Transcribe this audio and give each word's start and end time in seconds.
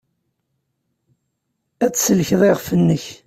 Ad 1.85 1.91
tsellkeḍ 1.93 2.41
iɣef-nnek. 2.49 3.03